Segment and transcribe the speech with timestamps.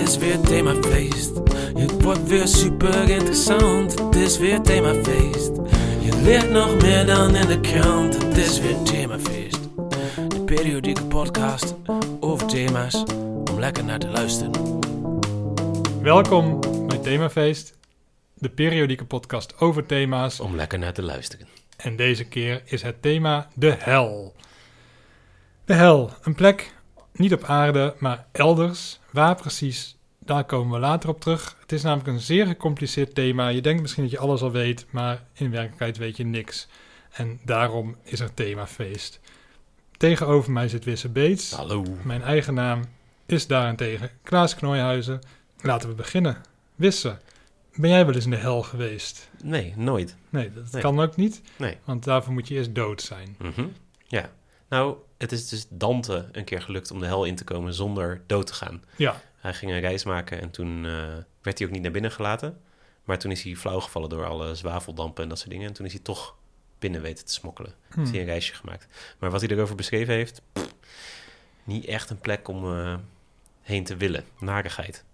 [0.00, 1.36] is weer themafeest.
[1.78, 3.98] Het wordt weer super interessant.
[3.98, 5.50] Het is weer themafeest.
[6.00, 8.22] Je leert nog meer dan in de krant.
[8.22, 9.60] Het is weer themafeest.
[10.28, 11.74] De periodieke podcast
[12.20, 13.02] over thema's
[13.50, 14.78] om lekker naar te luisteren.
[16.02, 17.78] Welkom bij Themafeest,
[18.34, 20.40] de periodieke podcast over thema's.
[20.40, 21.48] Om lekker naar te luisteren.
[21.76, 24.34] En deze keer is het thema de hel.
[25.64, 26.72] De hel, een plek
[27.12, 29.00] niet op aarde, maar elders.
[29.12, 31.56] Waar precies, daar komen we later op terug.
[31.60, 33.48] Het is namelijk een zeer gecompliceerd thema.
[33.48, 36.68] Je denkt misschien dat je alles al weet, maar in werkelijkheid weet je niks.
[37.10, 39.20] En daarom is er themafeest.
[39.96, 41.52] Tegenover mij zit Wisse Beets.
[41.52, 41.84] Hallo.
[42.02, 42.82] Mijn eigen naam
[43.26, 45.20] is daarentegen Klaas Knooihuizen.
[45.60, 46.36] Laten we beginnen.
[46.74, 47.18] Wisse,
[47.74, 49.30] ben jij wel eens in de hel geweest?
[49.42, 50.16] Nee, nooit.
[50.30, 50.82] Nee, dat Nee.
[50.82, 51.76] kan ook niet, Nee.
[51.84, 53.36] want daarvoor moet je eerst dood zijn.
[53.38, 53.66] Mhm.
[54.06, 54.30] Ja.
[54.68, 58.22] Nou, het is dus Dante een keer gelukt om de hel in te komen zonder
[58.26, 58.84] dood te gaan.
[58.96, 60.92] Ja, Hij ging een reis maken en toen eh,
[61.42, 62.60] werd hij ook niet naar binnen gelaten.
[63.04, 65.66] Maar toen is hij flauw gevallen door alle zwaveldampen en dat soort dingen.
[65.66, 66.36] En toen is hij toch
[66.78, 67.74] binnen weten te smokkelen.
[67.92, 68.00] Hm.
[68.02, 68.86] Is hij een reisje gemaakt.
[69.18, 70.74] Maar wat hij erover beschreven heeft, pff,
[71.64, 72.94] niet echt een plek om eh,
[73.62, 74.24] heen te willen.
[74.38, 75.04] Narigheid.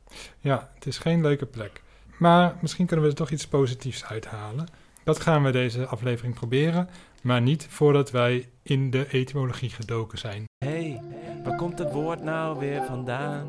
[0.40, 1.82] ja, het is geen leuke plek.
[2.18, 4.68] Maar misschien kunnen we er toch iets positiefs uithalen.
[5.06, 6.88] Dat gaan we deze aflevering proberen,
[7.22, 10.44] maar niet voordat wij in de etymologie gedoken zijn.
[10.64, 11.00] Hey,
[11.44, 13.46] waar komt het woord nou weer vandaan?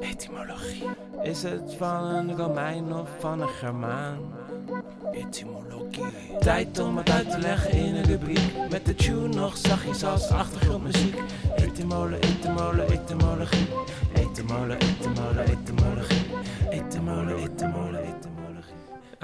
[0.00, 0.82] Etymologie.
[1.22, 4.18] Is het van een Romein of van een Germaan?
[5.12, 6.04] Etymologie.
[6.38, 8.52] Tijd om het uit te leggen in een rubriek.
[8.70, 11.16] Met de tune nog zachtjes als achtergrondmuziek.
[11.56, 13.68] Etymole, etymole, etymologie.
[14.14, 16.24] Etymole, etymole, etymologie.
[16.70, 17.93] Etymole, etymole, etymologie.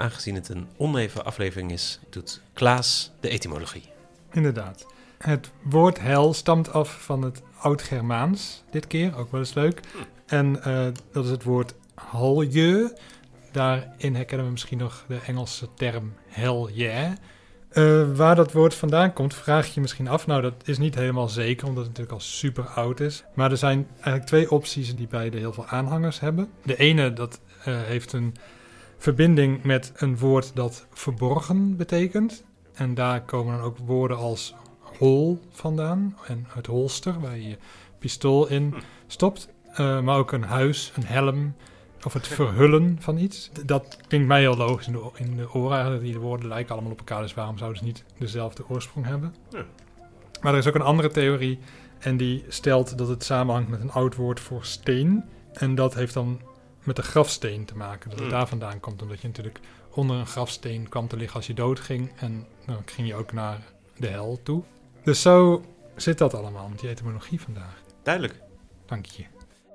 [0.01, 3.83] Aangezien het een oneven aflevering is, doet Klaas de etymologie.
[4.31, 4.85] Inderdaad.
[5.17, 9.81] Het woord hel stamt af van het Oud-Germaans, dit keer, ook wel eens leuk.
[10.25, 12.97] En eh, dat is het woord halje.
[13.51, 17.11] Daarin herkennen we misschien nog de Engelse term hell yeah.
[18.15, 20.27] Waar dat woord vandaan komt, vraag je je misschien af.
[20.27, 23.23] Nou, dat is niet helemaal zeker, omdat het natuurlijk al super oud is.
[23.33, 26.49] Maar er zijn eigenlijk twee opties die beide heel veel aanhangers hebben.
[26.63, 28.35] De ene, dat eh, heeft een
[29.01, 32.43] verbinding met een woord dat verborgen betekent.
[32.73, 34.55] En daar komen dan ook woorden als
[34.97, 36.17] hol vandaan.
[36.27, 37.57] En het holster, waar je je
[37.99, 38.73] pistool in
[39.07, 39.49] stopt.
[39.73, 41.55] Eh, maar ook een huis, een helm.
[42.03, 43.51] Of het verhullen van iets.
[43.65, 46.01] Dat klinkt mij heel logisch in de, in de oren.
[46.01, 47.21] Die woorden lijken allemaal op elkaar.
[47.21, 49.35] Dus waarom zouden ze niet dezelfde oorsprong hebben?
[49.49, 49.65] Ja.
[50.41, 51.59] Maar er is ook een andere theorie.
[51.99, 55.23] En die stelt dat het samenhangt met een oud woord voor steen.
[55.53, 56.39] En dat heeft dan
[56.83, 58.09] met de grafsteen te maken.
[58.09, 58.37] Dat het Hmm.
[58.37, 59.01] daar vandaan komt.
[59.01, 59.59] Omdat je natuurlijk
[59.89, 62.11] onder een grafsteen kwam te liggen als je dood ging.
[62.15, 63.59] En dan ging je ook naar
[63.97, 64.63] de hel toe.
[65.03, 65.65] Dus zo
[65.95, 67.81] zit dat allemaal met die etymologie vandaag.
[68.03, 68.41] Duidelijk.
[68.85, 69.23] Dank je.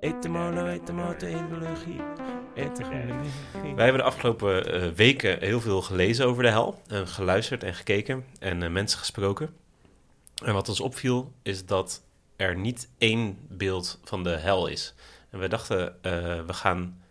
[0.01, 2.01] Etymolo, etymolo, etymologie.
[2.55, 3.75] Etymologie.
[3.75, 6.83] Wij hebben de afgelopen eh, weken heel veel gelezen over de hel.
[6.87, 9.55] En geluisterd en gekeken en eh, mensen gesproken.
[10.45, 12.03] En wat ons opviel is dat
[12.37, 14.95] er niet één beeld van de hel is.
[15.39, 16.13] We dachten, eh,
[16.47, 17.03] we gaan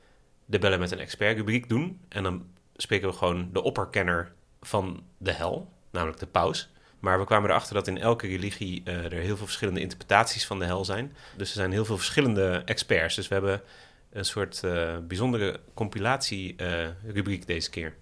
[0.46, 2.00] de bellen met een expert rubriek doen.
[2.10, 6.70] En dan spreken we gewoon de opperkenner van de hel, namelijk de paus.
[7.00, 10.60] Maar we kwamen erachter dat in elke religie eh, er heel veel verschillende interpretaties van
[10.60, 11.16] de hel zijn.
[11.38, 13.16] Dus er zijn heel veel verschillende experts.
[13.16, 13.62] Dus we hebben
[14.12, 17.96] een soort eh, bijzondere compilatie-rubriek deze keer.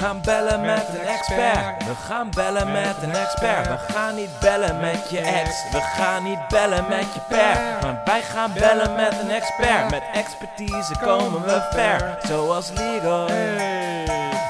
[0.00, 1.84] Gaan bellen met een expert.
[1.84, 3.68] We gaan bellen met een expert.
[3.68, 5.48] We gaan niet bellen met je ex.
[5.72, 7.78] We gaan niet bellen met je per.
[7.82, 9.90] Maar wij gaan bellen met een expert.
[9.90, 12.18] Met expertise komen we ver.
[12.22, 13.30] Zoals Leroy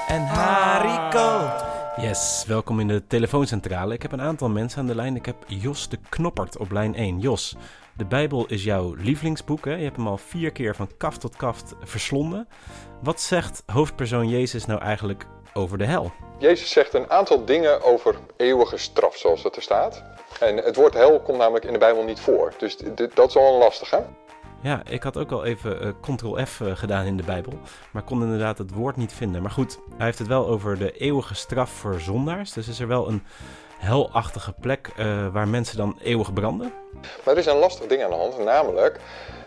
[0.09, 1.51] en Hariko.
[1.97, 3.95] Yes, welkom in de telefooncentrale.
[3.95, 5.17] Ik heb een aantal mensen aan de lijn.
[5.17, 7.19] Ik heb Jos de Knoppert op lijn 1.
[7.19, 7.57] Jos,
[7.97, 9.65] de Bijbel is jouw lievelingsboek.
[9.65, 9.75] Hè?
[9.75, 12.49] Je hebt hem al vier keer van kaft tot kaft verslonden.
[13.03, 16.13] Wat zegt hoofdpersoon Jezus nou eigenlijk over de hel?
[16.39, 20.03] Jezus zegt een aantal dingen over eeuwige straf, zoals dat er staat.
[20.41, 22.53] En het woord hel komt namelijk in de Bijbel niet voor.
[22.59, 22.77] Dus
[23.15, 24.05] dat is wel een lastige.
[24.63, 27.53] Ja, ik had ook al even eh, Ctrl-F eh, gedaan in de Bijbel,
[27.91, 29.43] maar kon inderdaad het woord niet vinden.
[29.43, 32.53] Maar goed, hij heeft het wel over de eeuwige straf voor zondaars.
[32.53, 33.23] Dus is er wel een
[33.79, 36.73] helachtige plek eh, waar mensen dan eeuwig branden?
[37.25, 39.01] Maar er is een lastig ding aan de hand, namelijk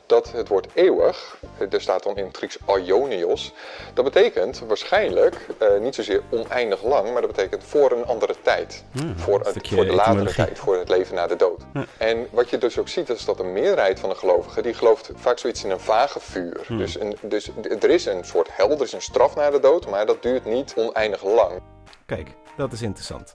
[0.06, 1.38] dat het woord eeuwig,
[1.70, 3.54] er staat dan in het Grieks aionios,
[3.94, 8.84] dat betekent waarschijnlijk eh, niet zozeer oneindig lang, maar dat betekent voor een andere tijd.
[8.92, 11.62] Hmm, voor, een het, voor de latere tijd, voor het leven na de dood.
[11.74, 11.86] Ja.
[11.98, 15.10] En wat je dus ook ziet, is dat de meerderheid van de gelovigen, die gelooft
[15.16, 16.62] vaak zoiets in een vage vuur.
[16.68, 16.78] Hmm.
[16.78, 17.50] Dus, een, dus
[17.80, 20.46] er is een soort hel, er is een straf na de dood, maar dat duurt
[20.46, 21.62] niet oneindig lang.
[22.06, 22.28] Kijk,
[22.58, 23.34] dat is interessant.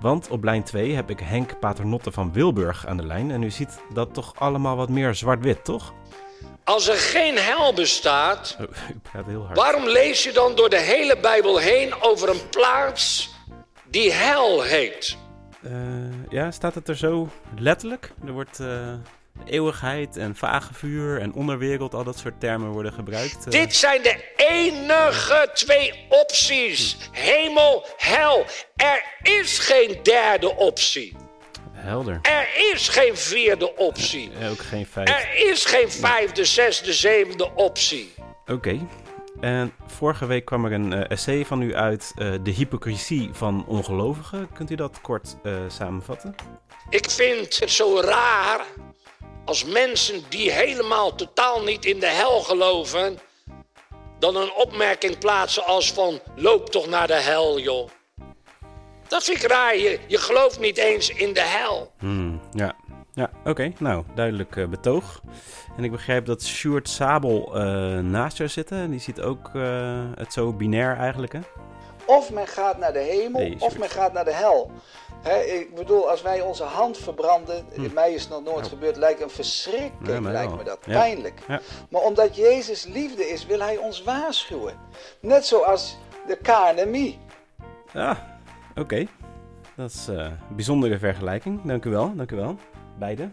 [0.00, 3.30] Want op lijn 2 heb ik Henk Paternotte van Wilburg aan de lijn.
[3.30, 5.92] En u ziet dat toch allemaal wat meer zwart-wit, toch?
[6.64, 9.56] Als er geen hel bestaat, Oh, u praat heel hard.
[9.58, 13.34] waarom lees je dan door de hele Bijbel heen over een plaats
[13.90, 15.16] die hel heet?
[15.62, 15.72] Eh,
[16.30, 18.12] ja, staat het er zo letterlijk?
[18.26, 18.92] Er wordt eh,
[19.44, 23.44] eeuwigheid en vage vuur en onderwereld, al dat soort termen worden gebruikt.
[23.44, 23.50] eh.
[23.50, 26.96] Dit zijn de enige twee opties.
[27.12, 28.44] Hemel, hel.
[28.76, 31.16] Er is geen derde optie.
[31.72, 32.18] Helder.
[32.22, 34.30] Er is geen vierde optie.
[34.40, 35.08] Eh, ook geen feit.
[35.08, 38.14] Er is geen vijfde, zesde, zevende optie.
[38.46, 38.78] Oké.
[39.40, 43.64] En vorige week kwam er een eh, essay van u uit, eh, De hypocrisie van
[43.66, 44.48] ongelovigen.
[44.52, 46.34] Kunt u dat kort eh, samenvatten?
[46.90, 48.60] Ik vind het zo raar
[49.44, 53.18] als mensen die helemaal totaal niet in de hel geloven,
[54.18, 57.88] dan een opmerking plaatsen als van loop toch naar de hel, joh.
[59.08, 59.76] Dat vind ik raar.
[59.76, 61.92] Je, je gelooft niet eens in de hel.
[61.98, 62.74] Hmm, ja.
[63.14, 63.72] Ja, oké.
[63.78, 65.20] Nou, duidelijk eh, betoog.
[65.76, 67.62] En ik begrijp dat Sjoerd Sabel eh,
[67.98, 68.78] naast jou zitten.
[68.78, 71.40] En die ziet ook eh, het zo binair eigenlijk, hè?
[72.06, 74.70] Of men gaat naar de hemel, of men gaat naar de hel.
[75.24, 79.20] Hè, ik bedoel, als wij onze hand verbranden, mij is het nog nooit gebeurd, lijkt
[79.22, 80.56] een verschrikking, mij lijkt wel.
[80.58, 80.98] me dat, Ja.
[80.98, 81.40] pijnlijk.
[81.48, 81.60] Ja.
[81.90, 84.74] Maar omdat Jezus liefde is, wil hij ons waarschuwen.
[85.20, 87.18] Net zoals de KNMI.
[87.92, 88.38] Ja,
[88.76, 89.06] oké.
[89.76, 91.60] Dat is eh, een bijzondere vergelijking.
[91.64, 92.56] Dank u wel, dank u wel.
[92.98, 93.28] Beide.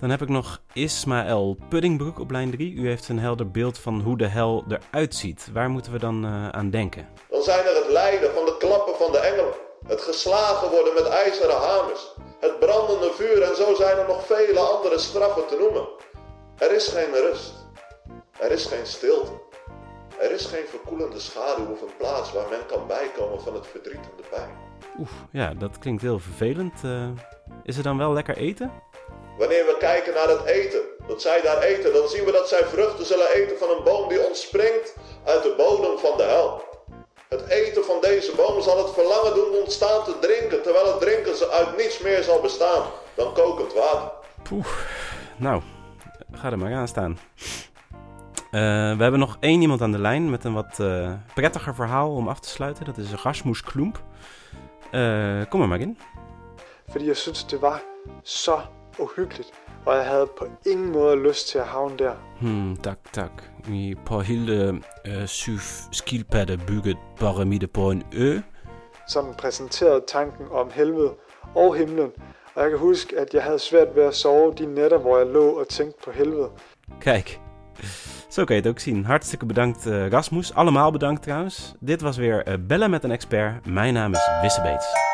[0.00, 2.72] Dan heb ik nog Ismaël Puddingbroek op lijn 3.
[2.74, 5.48] U heeft een helder beeld van hoe de hel eruit ziet.
[5.52, 7.08] Waar moeten we dan eh, aan denken?
[7.30, 9.54] Dan zijn er het lijden van de klappen van de engelen.
[9.90, 12.14] Het geslagen worden met ijzeren hamers.
[12.40, 15.88] Het brandende vuur en zo zijn er nog vele andere straffen te noemen.
[16.58, 17.52] Er is geen rust.
[18.38, 19.32] Er is geen stilte.
[20.18, 23.94] Er is geen verkoelende schaduw of een plaats waar men kan bijkomen van het verdriet
[23.94, 24.58] en de pijn.
[24.98, 26.84] Oef, ja, dat klinkt heel vervelend.
[26.84, 27.08] Eh,
[27.64, 28.72] is er dan wel lekker eten?
[29.38, 32.64] Wanneer we kijken naar het eten, dat zij daar eten, dan zien we dat zij
[32.64, 34.94] vruchten zullen eten van een boom die ontspringt
[35.24, 36.69] uit de bodem van de hel.
[38.20, 42.00] Deze boom zal het verlangen doen ontstaan te drinken, terwijl het drinken ze uit niets
[42.00, 42.82] meer zal bestaan
[43.14, 44.10] dan kokend water.
[44.42, 44.66] Poeh,
[45.36, 45.62] nou,
[46.32, 47.18] ga er maar aan staan.
[48.50, 48.60] Eh,
[48.96, 52.28] we hebben nog één iemand aan de lijn met een wat eh, prettiger verhaal om
[52.28, 52.84] af te sluiten.
[52.84, 54.02] Dat is Rasmus Klump.
[54.90, 55.98] Eh, kom er maar in.
[56.90, 57.82] fordi jeg synes, det var
[58.22, 58.60] så
[58.98, 59.52] uhyggeligt,
[59.86, 62.12] og jeg havde på ingen måde lyst til at havne der.
[62.40, 63.30] Hmm, tak, tak.
[63.64, 65.58] Vi på hele uh, syv
[65.92, 68.38] skildpadder bygget pyramide på en ø.
[69.08, 71.14] Som præsenterede tanken om helvede
[71.54, 72.10] og himlen,
[72.54, 75.26] og jeg kan huske, at jeg havde svært ved at sove de nætter, hvor jeg
[75.26, 76.48] lå og tænkte på helvede.
[77.00, 77.40] Kijk,
[78.34, 79.04] zo kan je het ook zien.
[79.04, 80.54] Hartstikke bedankt eh, Rasmus.
[80.54, 81.74] Allemaal bedankt trouwens.
[81.80, 83.66] Dit was weer eh, Bellen met een expert.
[83.66, 85.09] Mijn naam is Wisse Beets.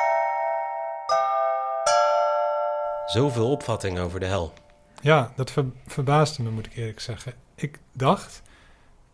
[3.06, 4.52] Zoveel opvattingen over de hel.
[5.00, 7.34] Ja, dat ver- verbaasde me, moet ik eerlijk zeggen.
[7.54, 8.42] Ik dacht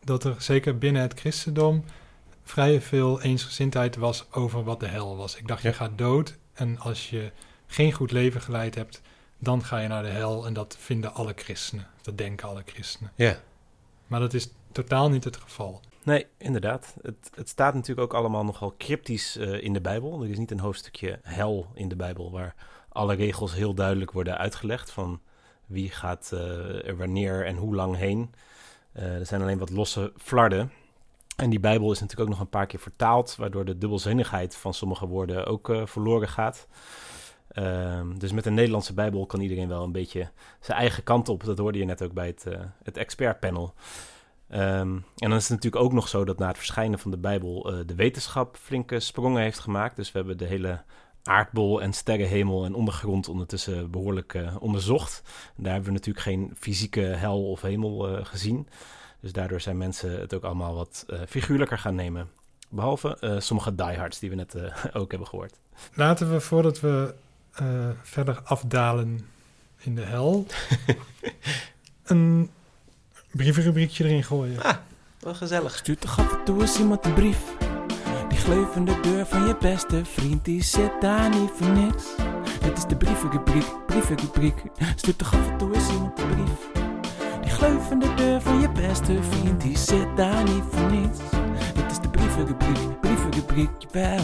[0.05, 1.85] dat er zeker binnen het christendom
[2.43, 5.37] vrij veel eensgezindheid was over wat de hel was.
[5.37, 5.69] Ik dacht, Ja.
[5.69, 7.31] je gaat dood en als je
[7.67, 9.01] geen goed leven geleid hebt,
[9.39, 10.47] dan ga je naar de hel.
[10.47, 11.87] En dat vinden alle christenen.
[12.03, 13.13] Dat denken alle christenen.
[13.15, 13.37] Ja.
[14.07, 15.81] Maar dat is totaal niet het geval.
[16.03, 16.95] Nee, inderdaad.
[17.03, 20.23] Het, het staat natuurlijk ook allemaal nogal cryptisch eh, in de Bijbel.
[20.23, 22.55] Er is niet een hoofdstukje hel in de Bijbel waar
[22.93, 25.21] alle regels heel duidelijk worden uitgelegd van
[25.67, 28.35] wie gaat eh, er wanneer en hoe lang heen.
[28.93, 30.73] Eh, er zijn alleen wat losse flarden.
[31.37, 34.75] En die Bijbel is natuurlijk ook nog een paar keer vertaald, waardoor de dubbelzinnigheid van
[34.75, 36.69] sommige woorden ook eh, verloren gaat.
[37.49, 40.31] Ehm, dus met een Nederlandse Bijbel kan iedereen wel een beetje
[40.61, 41.45] zijn eigen kant op.
[41.45, 42.47] Dat hoorde je net ook bij het,
[42.83, 43.75] het expertpanel.
[44.49, 47.17] Ehm, en dan is het natuurlijk ook nog zo dat na het verschijnen van de
[47.17, 49.97] Bijbel de wetenschap flinke sprongen heeft gemaakt.
[49.97, 50.83] Dus we hebben de hele
[51.23, 55.23] aardbol en sterrenhemel en ondergrond ondertussen behoorlijk eh, onderzocht.
[55.57, 58.69] Daar hebben we natuurlijk geen fysieke hel of hemel eh, gezien.
[59.21, 62.31] Dus daardoor zijn mensen het ook allemaal wat eh, figuurlijker gaan nemen.
[62.73, 65.59] Behalve eh, sommige diehards die we net eh, ook hebben gehoord.
[65.95, 67.15] Laten we, voordat we
[67.53, 69.21] eh, verder afdalen
[69.79, 70.47] in de hel,
[72.03, 72.51] een
[73.31, 74.61] brievenrubriekje erin gooien.
[75.19, 75.77] Wel gezellig.
[75.77, 77.62] Stuurt toch af en toe eens iemand een brief.
[78.43, 82.05] Die gleuvende deur van je beste vriend, die zit daar niet voor niks.
[82.63, 84.63] Dit is de brievenrubriek, brievenrubriek.
[84.97, 86.83] Stuurt toch af en toe eens iemand een brief.
[87.43, 91.19] Die gleuvende deur van je beste vriend, die zit daar niet voor niks.
[91.75, 93.71] Dit is de brievenrubriek, brievenrubriek.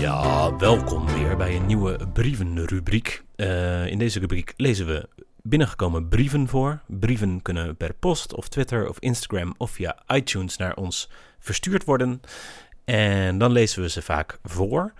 [0.01, 3.25] Ja, welkom weer bij een nieuwe brievenrubriek.
[3.37, 5.09] Eh, in deze rubriek lezen we
[5.43, 6.81] binnengekomen brieven voor.
[6.87, 12.21] Brieven kunnen per post of Twitter of Instagram of via iTunes naar ons verstuurd worden.
[12.88, 14.92] En dan lezen we ze vaak voor.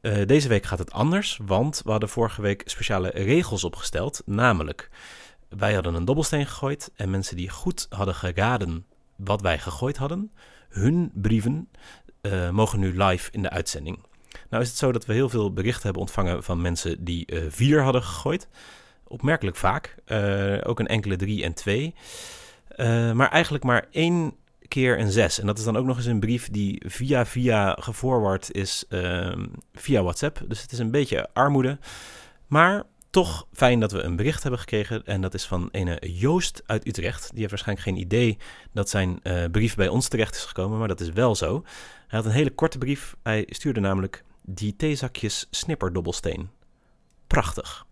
[0.00, 4.22] Eh, deze week gaat het anders, want we hadden vorige week speciale regels opgesteld.
[4.24, 4.90] Namelijk,
[5.48, 10.32] wij hadden een dobbelsteen gegooid en mensen die goed hadden geraden wat wij gegooid hadden,
[10.68, 11.68] hun brieven
[12.20, 13.98] eh, mogen nu live in de uitzending.
[14.50, 17.42] Nou is het zo dat we heel veel berichten hebben ontvangen van mensen die eh,
[17.48, 18.48] vier hadden gegooid.
[19.04, 19.94] Opmerkelijk vaak.
[20.66, 21.94] Ook een enkele drie en twee.
[23.14, 24.34] Maar eigenlijk maar één
[24.68, 25.40] keer een zes.
[25.40, 29.46] En dat is dan ook nog eens een brief die via via geforward is ehm,
[29.74, 30.40] via WhatsApp.
[30.48, 31.78] Dus het is een beetje armoede.
[32.46, 35.04] Maar toch fijn dat we een bericht hebben gekregen.
[35.04, 37.30] En dat is van ene Joost uit Utrecht.
[37.30, 38.38] Die heeft waarschijnlijk geen idee
[38.72, 40.78] dat zijn eh, brief bij ons terecht is gekomen.
[40.78, 41.64] Maar dat is wel zo.
[42.06, 43.16] Hij had een hele korte brief.
[43.22, 46.50] Hij stuurde namelijk die theezakjes snipperdobbelsteen.
[47.26, 47.86] Prachtig.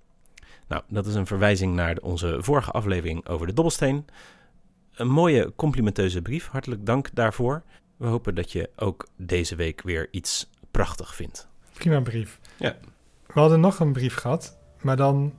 [0.69, 4.05] Nou, dat is een verwijzing naar onze vorige aflevering over de dobbelsteen.
[4.95, 6.47] Een mooie complimenteuze brief.
[6.47, 7.63] Hartelijk dank daarvoor.
[7.97, 11.49] We hopen dat je ook deze week weer iets prachtig vindt.
[11.73, 12.41] Prima brief.
[12.57, 12.77] Ja.
[13.27, 15.35] We hadden nog een brief gehad, maar dan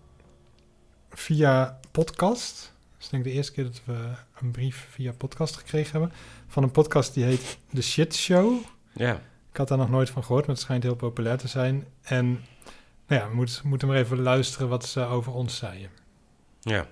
[1.10, 2.74] via podcast.
[2.98, 6.12] Dus ik denk de eerste keer dat we een brief via podcast gekregen hebben.
[6.48, 8.64] Van een podcast die heet The Shit Show.
[8.94, 9.14] Ja.
[9.52, 11.86] Ik had daar nog nooit van gehoord, maar het schijnt heel populair te zijn.
[12.02, 12.26] En
[13.08, 15.90] nou ja, we moeten, moeten maar even luisteren wat ze over ons zeiden.
[16.62, 16.88] Ja.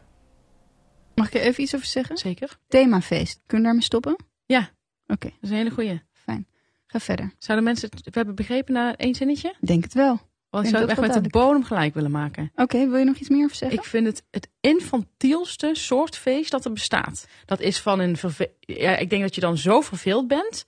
[1.15, 2.17] Mag ik er even iets over zeggen?
[2.17, 2.57] Zeker.
[2.67, 3.33] Themafeest.
[3.45, 4.15] Kunnen we daarmee stoppen?
[4.45, 4.69] Ja.
[5.07, 6.01] Oké, Dat is een hele goeie.
[6.13, 6.47] fijn.
[6.87, 7.33] Ga verder.
[7.37, 9.55] Zouden mensen het, we hebben begrepen na één zinnetje?
[9.59, 10.19] Denk het wel.
[10.49, 12.51] Want ik zou het echt met de bodem gelijk willen maken.
[12.55, 13.77] Oké, wil je nog iets meer over zeggen?
[13.77, 17.27] Ik vind het het infantielste soort feest dat er bestaat.
[17.45, 20.65] Dat is van een verve- ja, ik denk dat je dan zo verveeld bent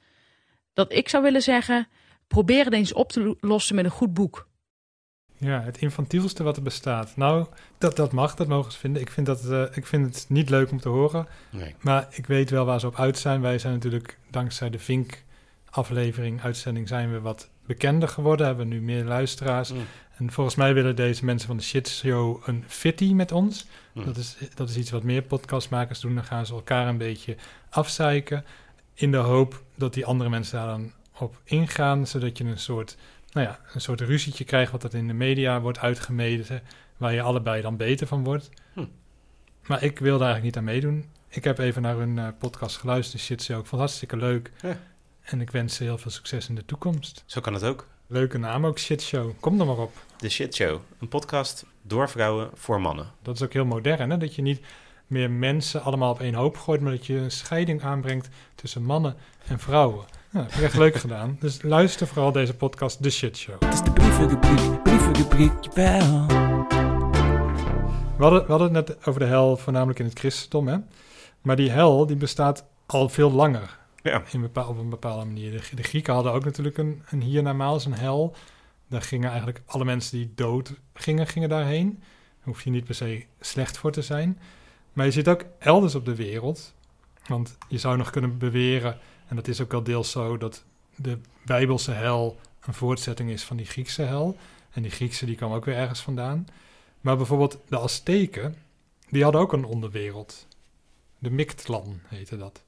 [0.74, 1.88] dat ik zou willen zeggen:
[2.28, 4.48] probeer het eens op te lo- lossen met een goed boek.
[5.38, 7.16] Ja, het infantielste wat er bestaat.
[7.16, 7.46] Nou,
[7.78, 9.02] dat, dat mag, dat mogen ze vinden.
[9.02, 11.28] Ik vind, dat, eh, ik vind het niet leuk om te horen.
[11.50, 11.76] Nee.
[11.80, 13.42] Maar ik weet wel waar ze op uit zijn.
[13.42, 18.46] Wij zijn natuurlijk dankzij de Vink-aflevering, uitzending, zijn we wat bekender geworden.
[18.46, 19.74] Hebben nu meer luisteraars.
[19.74, 19.80] Mm.
[20.18, 23.68] En volgens mij willen deze mensen van de Shit Show een fitty met ons.
[23.94, 24.06] Mm.
[24.06, 26.16] Dat, is, dat is iets wat meer podcastmakers doen.
[26.16, 27.36] Dan gaan ze elkaar een beetje
[27.70, 28.46] afzeiken.
[28.94, 32.08] In de hoop dat die andere mensen daar dan op ingaan.
[32.08, 32.98] Zodat je een soort,
[33.36, 34.72] nou ja, een soort ruzietje krijgt.
[34.72, 36.62] Wat dat in de media wordt uitgemeten.
[36.98, 38.50] Waar je allebei dan beter van wordt.
[38.74, 38.86] Hm.
[39.66, 41.06] Maar ik wil daar eigenlijk niet aan meedoen.
[41.28, 43.22] Ik heb even naar hun eh, podcast geluisterd.
[43.22, 43.60] Shit Show.
[43.60, 44.52] Ik vond het hartstikke leuk.
[44.62, 44.78] Ja.
[45.22, 47.24] En ik wens ze heel veel succes in de toekomst.
[47.26, 47.88] Zo kan het ook.
[48.08, 49.32] Leuke naam ook, Shit Show.
[49.40, 49.94] Kom er maar op.
[50.18, 50.80] De Shit Show.
[51.00, 53.12] Een podcast door vrouwen voor mannen.
[53.22, 54.18] Dat is ook heel modern, hè?
[54.18, 54.62] Dat je niet
[55.08, 59.16] meer mensen allemaal op één hoop gooit, maar dat je een scheiding aanbrengt tussen mannen
[59.48, 60.06] en vrouwen.
[60.36, 61.38] Dat heb echt leuk gedaan.
[61.40, 63.56] Dus luister vooral deze podcast, The Shit Show.
[63.60, 66.26] Het is de brievenrubriek, brievenrubriek, jawel.
[68.18, 70.78] We hadden, we hadden het net over de hel, voornamelijk in het christendom, hè?
[71.42, 73.78] Maar die hel, die bestaat al veel langer.
[74.02, 74.24] Ja.
[74.32, 75.52] In bepaal, op een bepaalde manier.
[75.52, 78.36] De, de Grieken hadden ook natuurlijk een, een hiernamaals, een hel.
[78.88, 81.96] Daar gingen eigenlijk alle mensen die dood gingen, gingen daarheen.
[82.00, 84.40] Daar hoef je niet per se slecht voor te zijn.
[84.94, 86.74] Maar je zit ook elders op de wereld.
[87.28, 90.64] Want je zou nog kunnen beweren, en dat is ook wel deels zo, dat
[90.96, 94.38] de Bijbelse hel een voortzetting is van die Griekse hel.
[94.72, 96.48] En die Griekse die kwam ook weer ergens vandaan.
[97.02, 98.56] Maar bijvoorbeeld de Azteken,
[99.10, 100.48] die hadden ook een onderwereld.
[101.20, 102.64] De Mictlan heette dat.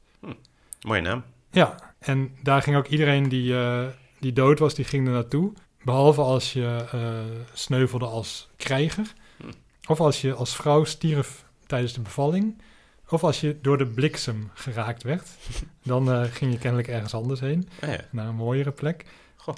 [0.81, 1.23] Mooie naam.
[1.51, 3.85] Ja, en daar ging ook iedereen die, eh,
[4.19, 5.53] die dood was, die ging er naartoe.
[5.83, 7.19] Behalve als je eh,
[7.53, 9.13] sneuvelde als krijger.
[9.37, 9.51] Hm.
[9.85, 12.61] Of als je als vrouw stierf tijdens de bevalling.
[13.09, 15.29] Of als je door de bliksem geraakt werd.
[15.83, 17.69] Dan eh, ging je kennelijk ergens anders heen.
[17.81, 17.99] Ah, ja.
[18.11, 19.05] Naar een mooiere plek.
[19.35, 19.55] Goh.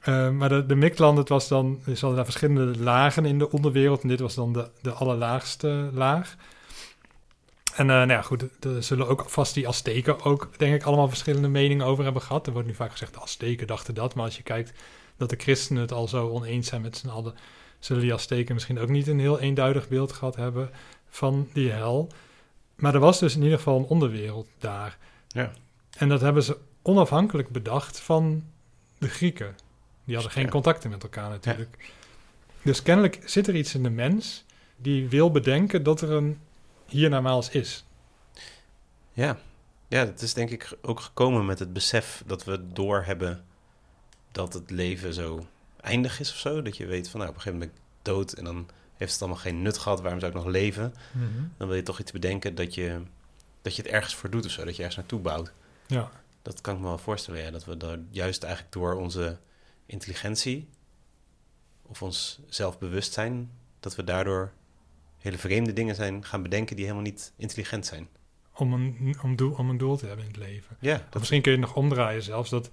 [0.00, 0.76] Eh, maar de, de
[1.16, 1.80] het was dan...
[1.86, 4.02] Er hadden daar verschillende lagen in de onderwereld.
[4.02, 6.36] En dit was dan de, de allerlaagste laag.
[7.74, 11.08] En eh, nou ja, goed, er zullen ook vast die Azteken ook, denk ik, allemaal
[11.08, 12.46] verschillende meningen over hebben gehad.
[12.46, 14.14] Er wordt nu vaak gezegd, de Azteken dachten dat.
[14.14, 14.72] Maar als je kijkt
[15.16, 17.34] dat de christenen het al zo oneens zijn met z'n allen...
[17.78, 20.70] zullen die Azteken misschien ook niet een heel eenduidig beeld gehad hebben
[21.08, 22.10] van die hel.
[22.80, 24.98] Maar er was dus in ieder geval een onderwereld daar.
[25.28, 25.52] Ja.
[25.98, 28.44] En dat hebben ze onafhankelijk bedacht van
[28.98, 29.56] de Grieken.
[30.04, 30.50] Die hadden geen Ja.
[30.50, 31.92] contacten met elkaar natuurlijk.
[32.62, 34.44] Dus kennelijk zit er iets in de mens
[34.76, 36.38] die wil bedenken dat er een
[36.86, 37.84] hiernamaals is.
[39.12, 39.38] Ja.
[39.88, 43.44] ja, dat is denk ik ook gekomen met het besef dat we doorhebben
[44.32, 45.46] dat het leven zo
[45.80, 46.62] eindig is of zo.
[46.62, 48.68] Dat je weet van nou, op een gegeven moment ben ik dood en dan
[49.00, 50.00] heeft het allemaal geen nut gehad.
[50.00, 50.94] Waarom zou ik nog leven?
[51.56, 53.00] Dan wil je toch iets bedenken dat je,
[53.62, 54.64] dat je het ergens voor doet of zo.
[54.64, 55.52] Dat je ergens naartoe bouwt.
[55.86, 56.10] Ja.
[56.42, 57.50] Dat kan ik me wel voorstellen, ja.
[57.50, 59.38] Dat we daar juist eigenlijk door onze
[59.86, 60.68] intelligentie
[61.82, 64.52] of ons zelfbewustzijn, dat we daardoor
[65.18, 68.08] hele vreemde dingen zijn gaan bedenken die helemaal niet intelligent zijn.
[68.54, 70.76] Om een, om, doel, om een doel te hebben in het leven.
[70.80, 72.50] Ja, dat misschien kun je het nog omdraaien zelfs.
[72.50, 72.70] Dat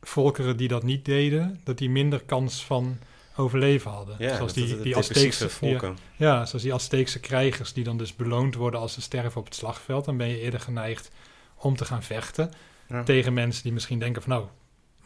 [0.00, 2.98] volkeren die dat niet deden, dat die minder kans van
[3.38, 4.16] overleven hadden.
[4.18, 5.98] Ja, zoals die, Azteekse volken.
[6.16, 9.44] Ja, ja, zoals die Azteekse krijgers die dan dus beloond worden als ze sterven op
[9.44, 10.04] het slagveld.
[10.04, 11.10] Dan ben je eerder geneigd
[11.54, 12.50] om te gaan vechten
[12.88, 13.02] Ja.
[13.02, 14.46] tegen mensen die misschien denken van nou,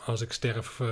[0.04, 0.88] als ik sterf eh,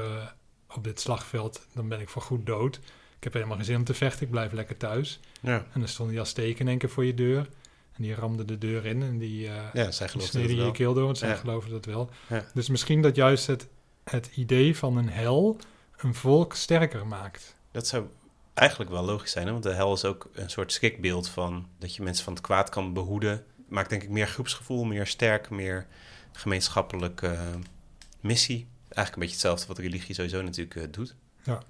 [0.74, 2.76] op dit slagveld, dan ben ik voor goed dood.
[3.16, 5.20] Ik heb helemaal geen zin om te vechten, ik blijf lekker thuis.
[5.40, 5.66] Ja.
[5.72, 7.48] En dan stonden die Azteken in één keer voor je deur.
[7.96, 11.04] En die ramden de deur in en die, zij die geloofden sneden je keel door,
[11.04, 11.34] want zij Ja.
[11.34, 12.10] geloven dat wel.
[12.28, 12.44] Ja.
[12.54, 13.66] Dus misschien dat juist het,
[14.04, 15.56] het idee van een hel
[16.02, 17.56] een volk sterker maakt.
[17.70, 18.06] Dat zou
[18.54, 19.52] eigenlijk wel logisch zijn, hè?
[19.52, 22.68] want de hel is ook een soort schrikbeeld van dat je mensen van het kwaad
[22.68, 23.44] kan behoeden.
[23.68, 25.86] Maakt denk ik meer groepsgevoel, meer sterk, meer
[26.32, 27.40] gemeenschappelijke eh,
[28.20, 28.66] missie.
[28.82, 31.14] Eigenlijk een beetje hetzelfde wat religie sowieso natuurlijk eh, doet.
[31.42, 31.62] Ja.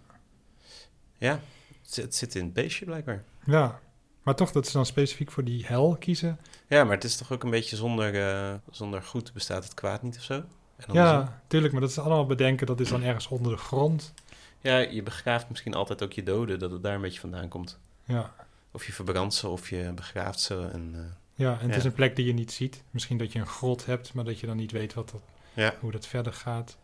[1.19, 1.41] Ja,
[1.83, 3.25] het, zit- het zit in het beestje blijkbaar.
[3.47, 3.81] Ja,
[4.23, 6.39] maar toch dat ze dan specifiek voor die hel kiezen.
[6.67, 10.03] Ja, maar het is toch ook een beetje zonder, eh, zonder goed bestaat het kwaad
[10.03, 10.45] niet of zo?
[10.87, 10.95] En.
[10.95, 12.67] Ja, tuurlijk, maar dat is allemaal bedenken.
[12.67, 14.13] Dat is dan ergens onder de grond.
[14.61, 17.79] Ja, je begraaft misschien altijd ook je doden, dat het daar een beetje vandaan komt.
[18.05, 18.35] Ja.
[18.71, 20.69] Of je verbrandt ze, of je begraaft ze.
[20.73, 21.01] En, eh,
[21.35, 21.77] Ja, en het ja.
[21.77, 22.83] is een plek die je niet ziet.
[22.91, 25.21] Misschien dat je een grot hebt, maar dat je dan niet weet wat dat,
[25.55, 25.75] Ja.
[25.81, 26.77] hoe dat verder gaat.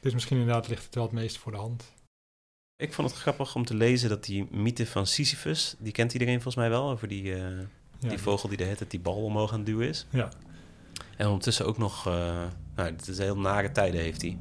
[0.00, 1.92] Dus misschien inderdaad ligt het wel het meest voor de hand.
[2.76, 6.34] Ik vond het grappig om te lezen dat die mythe van Sisyphus, die kent iedereen
[6.34, 7.46] volgens mij wel, over die, eh,
[7.98, 10.06] die die- vogel die de hele tijd die bal omhoog aan het duwen is.
[10.10, 10.28] Ja.
[11.16, 12.12] En ondertussen ook nog, eh
[12.74, 14.38] nou, het is heel nare tijden heeft hij.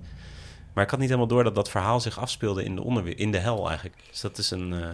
[0.73, 3.31] Maar ik had niet helemaal door dat dat verhaal zich afspeelde in de, onderwe- in
[3.31, 3.97] de hel eigenlijk.
[4.09, 4.89] Dus dat is een, eh,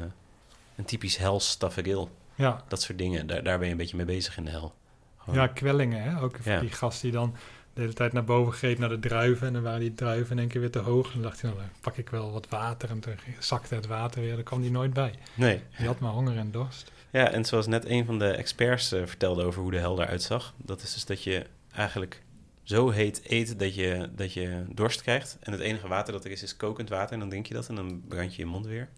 [0.75, 2.09] een typisch hels tafereel.
[2.35, 2.63] Ja.
[2.67, 4.73] Dat soort dingen, daar, daar ben je een beetje mee bezig in de hel.
[5.17, 6.21] Gewoon- Ja, kwellingen, hè?
[6.21, 6.59] Ook Ja.
[6.59, 7.35] die gast die dan
[7.73, 9.47] de hele tijd naar boven greep naar de druiven.
[9.47, 11.05] En dan waren die druiven in één keer weer te hoog.
[11.05, 12.89] En dan dacht hij, nou, dan pak ik wel wat water.
[12.89, 14.33] En toen zakte het water weer.
[14.35, 15.13] Daar kwam hij nooit bij.
[15.33, 15.61] Nee.
[15.77, 16.91] Die had maar honger en dorst.
[17.11, 20.21] Ja, en zoals net een van de experts eh, vertelde over hoe de hel eruit
[20.21, 22.23] zag, dat is dus dat je eigenlijk
[22.63, 25.37] zo heet eet dat je, dat je dorst krijgt.
[25.39, 27.13] En het enige water dat er is, is kokend water.
[27.13, 28.89] En dan drink je dat en dan brand je je mond weer.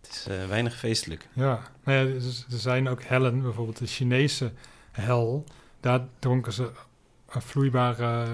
[0.00, 1.28] Het is eh, weinig feestelijk.
[1.32, 4.52] Ja, nou ja, dus er zijn ook hellen, bijvoorbeeld de Chinese
[4.90, 5.44] hel.
[5.80, 6.70] Daar dronken ze
[7.26, 8.32] vloeibaar eh,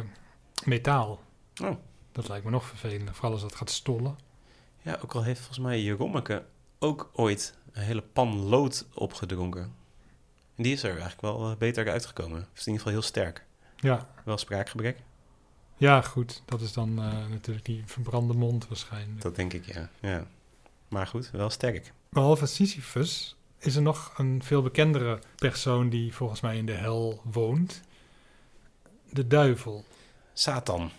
[0.64, 1.20] metaal.
[1.62, 1.76] Oh.
[2.12, 4.16] Dat lijkt me nog vervelender, vooral als dat gaat stollen.
[4.82, 6.44] Ja, ook al heeft volgens mij Jerommeke
[6.78, 9.62] ook ooit een hele pan lood opgedronken.
[10.56, 12.38] En die is er eigenlijk wel eh, beter uitgekomen.
[12.38, 13.44] Is in ieder geval heel sterk.
[13.82, 14.08] Ja.
[14.24, 14.98] Wel spraakgebrek?
[15.76, 16.42] Ja, goed.
[16.44, 19.20] Dat is dan eh, natuurlijk die verbrande mond waarschijnlijk.
[19.20, 19.88] Dat denk ik, ja.
[20.00, 20.26] ja.
[20.88, 21.92] Maar goed, wel sterk.
[22.08, 27.20] Behalve Sisyphus is er nog een veel bekendere persoon die volgens mij in de hel
[27.24, 27.80] woont.
[29.10, 29.84] De duivel.
[30.32, 30.90] Satan.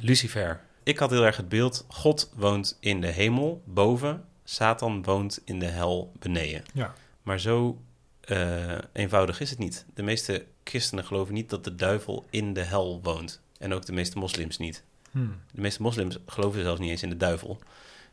[0.00, 0.60] Lucifer.
[0.82, 4.24] Ik had heel erg het beeld, God woont in de hemel, boven.
[4.44, 6.62] Satan woont in de hel, beneden.
[6.72, 6.94] Ja.
[7.22, 7.82] Maar zo
[8.26, 9.84] eh, eenvoudig is het niet.
[9.94, 13.40] De meeste christenen geloven niet dat de duivel in de hel woont.
[13.58, 14.82] En ook de meeste moslims niet.
[15.10, 15.40] Hmm.
[15.52, 17.58] De meeste moslims geloven zelfs niet eens in de duivel.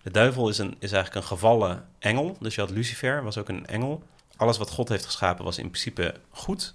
[0.04, 2.38] De duivel is, een, is eigenlijk een gevallen engel.
[2.40, 4.04] Dus je had Lucifer, was ook een engel.
[4.36, 6.74] Alles wat God heeft geschapen was in principe goed.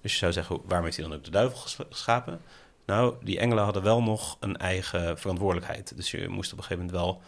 [0.00, 2.40] Dus je zou zeggen, waarom heeft hij dan ook de duivel ges- geschapen?
[2.86, 5.96] Nou, die engelen hadden wel nog een eigen verantwoordelijkheid.
[5.96, 7.22] Dus je moest op een gegeven moment wel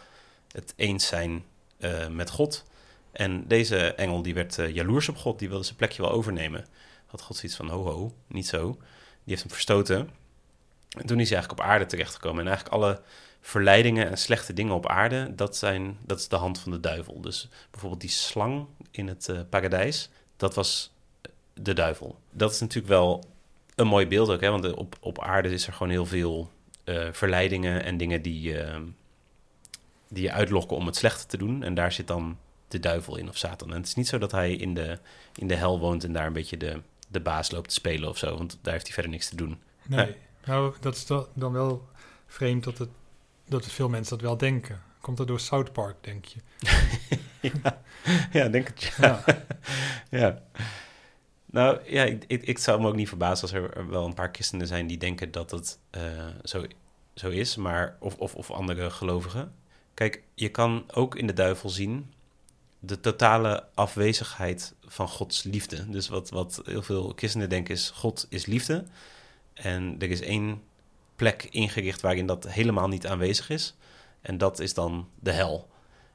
[0.51, 1.43] het eens zijn
[1.77, 2.63] eh, met God.
[3.15, 5.39] En deze engel die werd eh, jaloers op God.
[5.39, 6.65] Die wilde zijn plekje wel overnemen.
[7.05, 8.71] Had God zoiets van, ho ho, niet zo.
[8.71, 10.09] Die heeft hem verstoten.
[10.89, 12.39] En toen is hij eigenlijk op aarde terechtgekomen.
[12.39, 13.01] En eigenlijk alle
[13.41, 17.21] verleidingen en slechte dingen op aarde, dat, zijn, dat is de hand van de duivel.
[17.21, 20.93] Dus bijvoorbeeld die slang in het eh, paradijs, dat was
[21.53, 22.19] de duivel.
[22.31, 23.23] Dat is natuurlijk wel
[23.75, 24.49] een mooi beeld ook, hè?
[24.49, 26.51] want op, op aarde is er gewoon heel veel
[26.83, 28.81] eh, verleidingen en dingen die, eh,
[30.09, 31.63] die je uitlokken om het slechte te doen.
[31.63, 33.69] En daar zit dan de duivel in of Satan.
[33.69, 34.99] En het is niet zo dat hij in de,
[35.35, 38.17] in de hel woont en daar een beetje de, de baas loopt te spelen of
[38.17, 39.61] zo, want daar heeft hij verder niks te doen.
[39.87, 40.15] Nee.
[40.45, 41.87] Nou, dat is dan wel
[42.27, 42.89] vreemd dat, het,
[43.47, 44.81] dat veel mensen dat wel denken.
[45.01, 46.39] Komt dat door South Park, denk je?
[47.63, 47.81] ja,
[48.31, 48.93] ja, denk het.
[48.97, 49.23] Ja.
[50.19, 50.41] ja.
[51.45, 54.29] Nou ja, ik, ik, ik zou me ook niet verbazen als er wel een paar
[54.31, 56.01] christenen zijn die denken dat het eh,
[56.43, 56.65] zo,
[57.13, 59.53] zo is, maar of, of, of andere gelovigen.
[59.93, 62.13] Kijk, je kan ook in de duivel zien
[62.85, 65.89] de totale afwezigheid van Gods liefde.
[65.89, 68.85] Dus wat, wat heel veel christenen denken is, God is liefde.
[69.53, 70.61] En er is één
[71.15, 73.75] plek ingericht waarin dat helemaal niet aanwezig is.
[74.21, 75.67] En dat is dan de hel.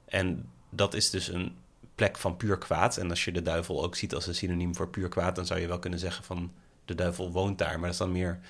[0.05, 1.57] En dat is dus een
[1.95, 2.97] plek van puur kwaad.
[2.97, 5.61] En als je de duivel ook ziet als een synoniem voor puur kwaad, dan zou
[5.61, 6.53] je wel kunnen zeggen van
[6.85, 7.73] de duivel woont daar.
[7.73, 8.41] Maar dat is dan meer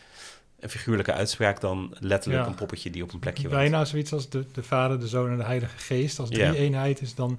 [0.60, 2.48] een figuurlijke uitspraak dan letterlijk Ja.
[2.50, 3.54] een poppetje die op een plekje woont.
[3.54, 6.18] Bijna zoiets als de, de Vader, de Zoon en de Heilige Geest.
[6.18, 6.52] Als drie Ja.
[6.52, 7.38] eenheid is dan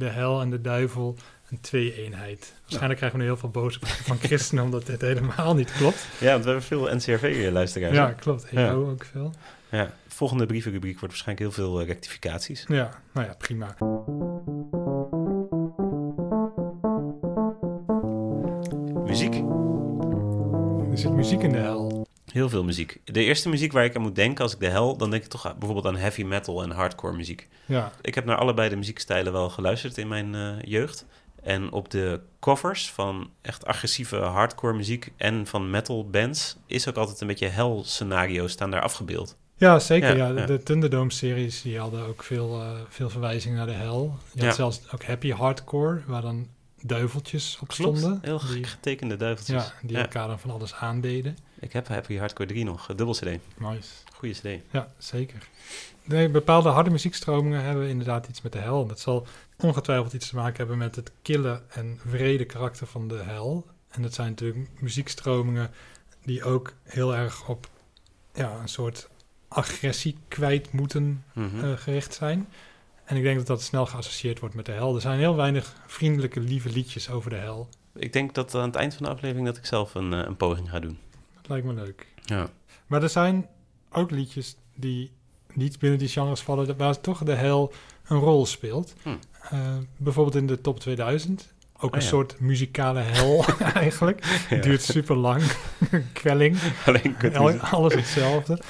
[0.00, 1.16] de hel en de duivel
[1.50, 2.54] een twee-eenheid.
[2.60, 6.06] Waarschijnlijk krijgen we nu heel veel boze van christenen omdat dit helemaal niet klopt.
[6.20, 7.96] Ja, want we hebben veel NCRV-luisteraars.
[7.96, 8.46] Ja, klopt.
[8.50, 8.72] Ja.
[8.72, 9.32] ook veel.
[9.70, 12.64] Ja, volgende brievenrubriek wordt waarschijnlijk heel veel eh, rectificaties.
[12.68, 13.76] Ja, nou ja, prima.
[19.06, 19.34] Muziek.
[20.90, 21.89] Er zit muziek in de hel.
[22.32, 23.00] Heel veel muziek.
[23.04, 25.28] De eerste muziek waar ik aan moet denken als ik de hel, dan denk ik
[25.30, 27.48] toch bijvoorbeeld aan heavy metal en hardcore muziek.
[27.66, 31.04] Ja, Ik heb naar allebei de muziekstijlen wel geluisterd in mijn eh, jeugd.
[31.42, 36.96] En op de covers van echt agressieve hardcore muziek en van metal bands is ook
[36.96, 39.36] altijd een beetje hel scenario's staan daar afgebeeld.
[39.56, 40.16] ja zeker.
[40.16, 40.32] Ja.
[40.46, 44.14] De Thunderdome-series die hadden ook veel, eh, veel verwijzingen naar de hel.
[44.32, 44.54] Je had Ja.
[44.54, 46.46] zelfs ook happy hardcore, waar dan
[46.82, 48.18] duiveltjes op Klopt, stonden.
[48.22, 49.64] heel die, getekende duiveltjes.
[49.64, 51.36] ja, die elkaar dan van alles aandeden.
[51.60, 53.24] Ik heb Happy Hardcore 3 nog, een dubbel CD.
[53.58, 53.88] Nice.
[54.14, 54.62] Goeie CD.
[54.70, 55.48] Ja, zeker.
[56.04, 58.86] Nee, bepaalde harde muziekstromingen hebben inderdaad iets met de hel.
[58.86, 59.26] Dat zal
[59.58, 63.66] ongetwijfeld iets te maken hebben met het kille en wrede karakter van de hel.
[63.90, 65.70] En dat zijn natuurlijk muziekstromingen
[66.24, 67.68] die ook heel erg op
[68.34, 69.08] ja, een soort
[69.48, 71.64] agressie kwijt moeten Mhm.
[71.64, 72.48] eh, gericht zijn.
[73.04, 74.94] En ik denk dat dat snel geassocieerd wordt met de hel.
[74.94, 77.68] Er zijn heel weinig vriendelijke, lieve liedjes over de hel.
[77.94, 80.36] Ik denk dat aan het eind van de aflevering dat ik zelf een, eh, een
[80.36, 80.98] poging ga doen.
[81.50, 82.06] Lijkt me leuk.
[82.24, 82.48] Ja.
[82.86, 83.46] Maar er zijn
[83.92, 85.10] ook liedjes die
[85.54, 87.72] niet binnen die genres vallen, waar toch de hel
[88.06, 88.94] een rol speelt.
[89.02, 89.08] Hm.
[89.50, 91.52] Eh, bijvoorbeeld in de top 2000.
[91.76, 92.06] Ook Oh een ja.
[92.06, 94.44] soort muzikale hel eigenlijk.
[94.50, 94.56] Ja.
[94.60, 95.42] Duurt super lang.
[96.12, 96.56] Kwelling.
[96.86, 97.58] Alleen Al-.
[97.58, 98.60] Alles hetzelfde.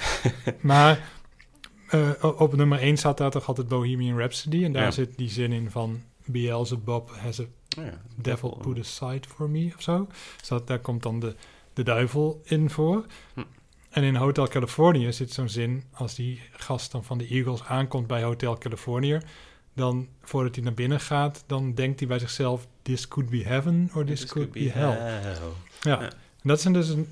[0.60, 1.08] maar
[1.88, 4.64] eh, op nummer 1 staat daar toch altijd Bohemian Rhapsody.
[4.64, 4.90] En daar Ja.
[4.90, 7.44] zit die zin in van Beelzebub has a
[7.78, 7.84] Oh
[8.16, 10.08] devil put aside for me of zo.
[10.38, 11.34] Dus dat, daar komt dan de,
[11.84, 13.04] de duivel in voor.
[13.34, 13.40] Hm.
[13.90, 18.06] En in Hotel California zit zo'n zin, als die gast dan van de Eagles aankomt
[18.06, 19.20] bij Hotel California,
[19.74, 23.90] dan voordat hij naar binnen gaat, dan denkt hij bij zichzelf, this could be heaven
[23.94, 24.88] or this, could, be, hell.
[24.90, 25.20] Ja,
[25.82, 26.00] Ja.
[26.02, 26.08] en
[26.42, 27.08] dat zijn dus een,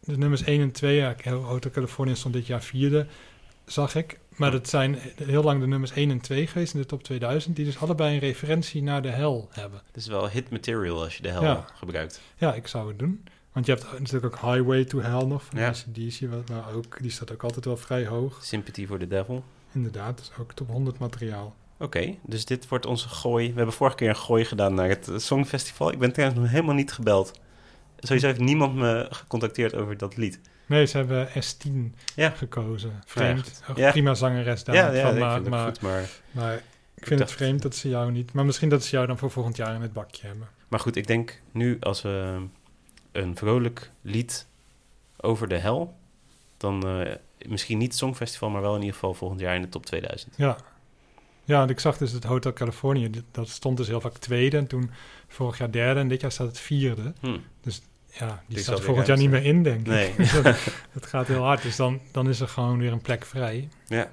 [0.00, 0.96] de nummers 1 en 2.
[0.96, 3.06] Ja, Hotel California stond dit jaar vierde,
[3.66, 4.18] zag ik.
[4.36, 7.56] Maar dat zijn heel lang de nummers 1 en 2 geweest in de top 2000,
[7.56, 9.82] die dus allebei een referentie naar de hel hebben.
[9.86, 11.66] Het is wel hit material als je de hel Ja.
[11.74, 12.20] gebruikt.
[12.36, 13.24] Ja, ik zou het doen.
[13.52, 15.68] Want je hebt natuurlijk ook Highway to Hell nog van Ja.
[15.68, 18.44] ACDC, wat- maar ook, die staat ook altijd wel vrij hoog.
[18.44, 19.44] Sympathy for the devil.
[19.72, 21.54] Inderdaad, dus ook top 100 materiaal.
[21.78, 23.48] Oké, dus dit wordt onze gooi.
[23.50, 25.92] We hebben vorige keer een gooi gedaan naar het Songfestival.
[25.92, 27.40] Ik ben trouwens nog helemaal niet gebeld.
[27.98, 30.40] Sowieso heeft niemand me gecontacteerd over dat lied.
[30.66, 32.30] Nee, ze hebben S10 Ja.
[32.30, 32.92] gekozen.
[33.06, 33.62] Vreemd.
[33.76, 33.90] Ja.
[33.90, 34.74] Prima zangeres daar.
[34.74, 36.08] Ja, ja, van, ik maar, maar, goed, maar...
[36.30, 36.62] maar
[36.94, 38.32] ik vind het vreemd dat ze jou niet...
[38.32, 40.48] Maar misschien dat ze jou dan voor volgend jaar in het bakje hebben.
[40.68, 42.42] Maar goed, ik denk nu als we
[43.12, 44.46] een vrolijk lied
[45.20, 45.94] over de hel...
[46.56, 47.14] dan eh,
[47.46, 50.34] misschien niet het Songfestival, maar wel in ieder geval volgend jaar in de top 2000.
[50.36, 50.56] Ja.
[51.44, 53.08] Ja, en ik zag dus het Hotel California.
[53.08, 54.56] dit- Dat stond dus heel vaak tweede.
[54.56, 54.90] En toen
[55.28, 56.00] vorig jaar derde.
[56.00, 57.12] En dit jaar staat het vierde.
[57.20, 57.38] Hm.
[57.60, 59.70] Dus ja, die staat volgend jaar niet meer ruimte.
[59.70, 59.86] in, denk ik.
[59.86, 60.14] Nee.
[60.16, 60.44] Dus dat,
[60.94, 61.62] dat gaat heel hard.
[61.62, 63.68] Dus dan, dan is er gewoon weer een plek vrij.
[63.86, 64.10] Ja.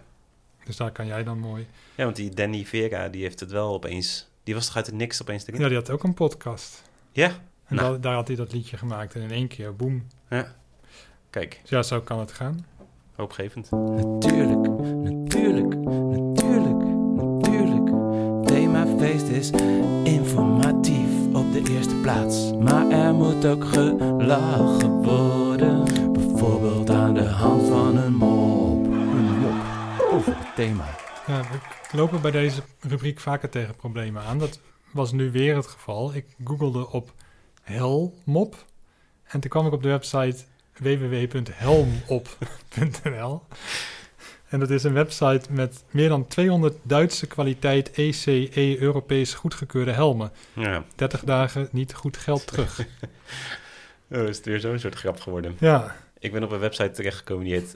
[0.65, 1.67] Dus daar kan jij dan mooi...
[1.95, 4.27] ja, want die Danny Vera, die heeft het wel opeens...
[4.43, 5.59] Die was toch uit het niks opeens erin?
[5.62, 6.81] Ja, die had ook een podcast.
[7.12, 7.31] Ja?
[7.69, 7.91] En Nou.
[7.91, 9.15] daar, daar had hij dat liedje gemaakt.
[9.15, 10.08] En in één keer, boem.
[10.29, 10.55] Ja.
[11.29, 12.65] Kijk, Dus ja, zo kan het gaan.
[13.15, 13.71] hoopgevend.
[13.71, 14.67] Natuurlijk,
[15.03, 16.84] natuurlijk, natuurlijk,
[17.15, 17.88] natuurlijk.
[18.47, 19.49] Themafeest is
[20.03, 22.53] informatief op de eerste plaats.
[22.53, 25.84] Maar er moet ook gelachen worden.
[26.13, 28.86] Bijvoorbeeld aan de hand van een mop.
[28.86, 29.62] Een mop
[30.12, 30.86] over het thema.
[31.27, 31.41] Ja,
[31.91, 34.38] we lopen bij deze rubriek vaker tegen problemen aan.
[34.39, 34.60] Dat
[34.93, 36.13] was nu weer het geval.
[36.15, 37.13] Ik googelde op
[37.69, 38.65] helmop.
[39.23, 40.38] En toen kwam ik op de website
[40.77, 43.41] www.helmop.nl.
[44.47, 50.32] En dat is een website met meer dan 200 Duitse kwaliteit ECE Europees goedgekeurde helmen.
[50.53, 50.84] Ja.
[50.95, 52.79] 30 dagen niet goed geld terug.
[54.12, 55.55] Oh, is het weer zo'n soort grap geworden.
[55.60, 57.75] Ja, Ik ben op een website terechtgekomen die heet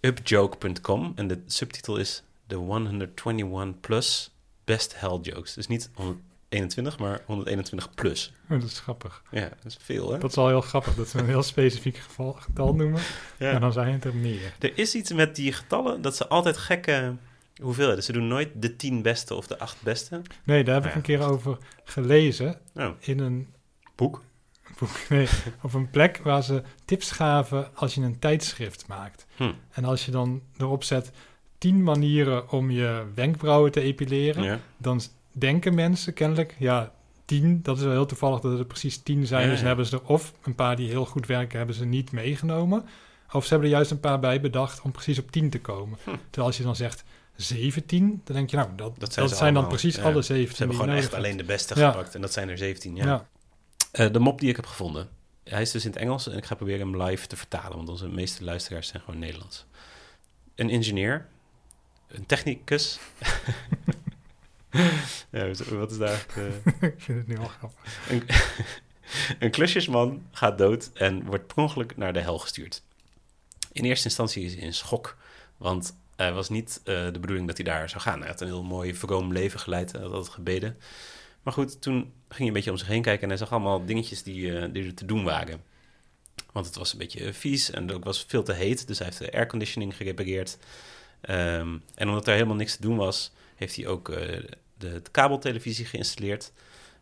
[0.00, 1.12] upjoke.com.
[1.14, 5.54] En de subtitel is The 121 Plus Best Hell Jokes.
[5.54, 5.90] Dus niet
[6.52, 8.32] 121, maar 121 plus.
[8.50, 9.22] oh, dat is grappig.
[9.30, 10.18] Ja, dat is veel, hè?
[10.18, 13.00] Dat is al heel grappig dat ze een heel specifiek geval, getal noemen.
[13.38, 13.50] Ja.
[13.50, 14.52] En dan zijn het er meer.
[14.58, 17.16] Er is iets met die getallen dat ze altijd gekke
[17.62, 18.02] hoeveelheden.
[18.02, 20.20] Ze doen nooit de 10 beste of de 8 beste.
[20.44, 20.96] Nee, daar heb ik Ja.
[20.96, 22.60] een keer over gelezen.
[22.74, 23.48] Oh, In een
[23.96, 24.22] boek.
[24.78, 24.90] boek.
[25.08, 25.28] Nee,
[25.62, 29.26] op een plek waar ze tips gaven als je een tijdschrift maakt.
[29.36, 29.52] Hm.
[29.70, 31.10] En als je dan erop zet
[31.58, 34.58] 10 manieren om je wenkbrauwen te epileren, Ja.
[34.76, 35.00] dan
[35.32, 36.92] denken mensen kennelijk, ja,
[37.24, 39.44] 10, dat is wel heel toevallig dat er precies 10 zijn.
[39.44, 39.66] Ja, dus ja.
[39.66, 42.84] hebben ze er of een paar die heel goed werken, hebben ze niet meegenomen.
[43.32, 45.98] Of ze hebben er juist een paar bij bedacht om precies op 10 te komen.
[46.04, 46.10] Hm.
[46.10, 47.04] Terwijl als je dan zegt
[47.36, 48.20] 17.
[48.24, 50.02] Dan denk je, nou, dat, dat zijn, dan precies Ja.
[50.02, 50.56] alle 17.
[50.56, 51.90] Ze hebben gewoon echt alleen de beste Ja.
[51.90, 52.14] gepakt.
[52.14, 53.04] En dat zijn er 17, ja.
[53.04, 53.26] Ja.
[53.92, 55.08] Eh, de mop die ik heb gevonden.
[55.44, 57.76] Hij is dus in het Engels en ik ga proberen hem live te vertalen.
[57.76, 59.66] Want onze meeste luisteraars zijn gewoon Nederlands.
[60.54, 61.26] Een ingenieur.
[62.08, 62.98] Een technicus.
[65.30, 66.44] ja, wat is daar eh,
[66.88, 68.08] ik vind het nu wel grappig.
[68.08, 68.22] een,
[69.44, 72.82] een klusjesman gaat dood en wordt per ongeluk naar de hel gestuurd.
[73.72, 75.16] In eerste instantie is hij in schok,
[75.56, 78.18] want het was niet eh, de bedoeling dat hij daar zou gaan.
[78.18, 80.76] Hij had een heel mooi vroom leven geleid, hij had altijd gebeden.
[81.42, 83.84] Maar goed, toen ging hij een beetje om zich heen kijken en hij zag allemaal
[83.84, 85.62] dingetjes die, eh, die er te doen waren.
[86.52, 89.06] Want het was een beetje vies en het ook was veel te heet, dus hij
[89.06, 90.58] heeft de airconditioning gerepareerd.
[91.20, 94.12] Ehm, en omdat er helemaal niks te doen was, heeft hij ook
[94.82, 96.52] de, kabeltelevisie geïnstalleerd.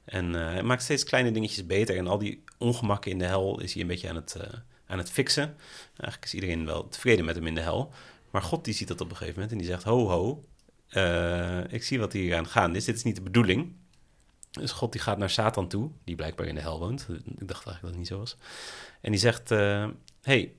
[0.05, 1.97] En eh, hij maakt steeds kleine dingetjes beter.
[1.97, 4.99] En al die ongemakken in de hel is hij een beetje aan het, eh, aan
[4.99, 5.57] het fixen.
[5.87, 7.93] Eigenlijk is iedereen wel tevreden met hem in de hel.
[8.31, 9.83] Maar God die ziet dat op een gegeven moment en die zegt...
[9.83, 10.45] Ho, ho,
[10.89, 12.85] eh, ik zie wat hier aan gaan is.
[12.85, 13.73] Dit is niet de bedoeling.
[14.51, 17.07] Dus God die gaat naar Satan toe, die blijkbaar in de hel woont.
[17.11, 18.37] Ik dacht eigenlijk dat het niet zo was.
[19.01, 19.49] En die zegt...
[20.21, 20.53] hey,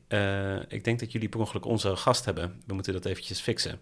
[0.68, 2.62] ik denk dat jullie per ongeluk onze gast hebben.
[2.66, 3.80] We moeten dat eventjes fixen.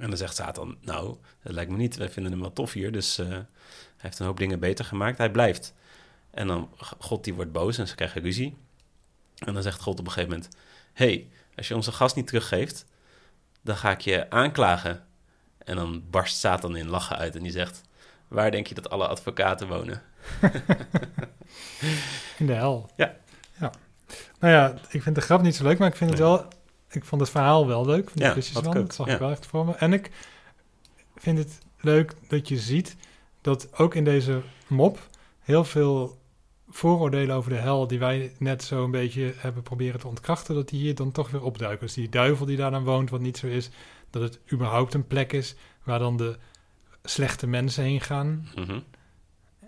[0.00, 1.96] En dan zegt Satan, nou, dat lijkt me niet.
[1.96, 3.44] Wij vinden hem wel tof hier, dus eh, hij
[3.96, 5.18] heeft een hoop dingen beter gemaakt.
[5.18, 5.74] Hij blijft.
[6.30, 8.56] En dan, God die wordt boos en ze krijgen ruzie.
[9.38, 10.56] En dan zegt God op een gegeven moment,
[10.92, 12.84] hey, als je onze gast niet teruggeeft,
[13.62, 15.04] dan ga ik je aanklagen.
[15.58, 17.82] En dan barst Satan in lachen uit en die zegt,
[18.28, 20.02] waar denk je dat alle advocaten wonen?
[22.38, 22.90] In de hel.
[22.96, 23.14] Ja.
[23.60, 23.72] ja.
[24.38, 26.48] Nou ja, ik vind de grap niet zo leuk, maar ik vind het wel...
[26.94, 29.12] Ik vond het verhaal wel leuk van die Ja, ik ook, Dat zag ja.
[29.12, 29.72] ik wel echt voor me.
[29.72, 30.10] En ik
[31.16, 32.96] vind het leuk dat je ziet
[33.40, 35.08] dat ook in deze mop
[35.40, 36.18] heel veel
[36.68, 40.68] vooroordelen over de hel die wij net zo een beetje hebben proberen te ontkrachten, dat
[40.68, 41.86] die hier dan toch weer opduiken.
[41.86, 43.70] Dus die duivel die daar dan woont, wat niet zo is,
[44.10, 46.38] dat het überhaupt een plek is waar dan de
[47.02, 48.48] slechte mensen heen gaan.
[48.54, 48.80] Mhm.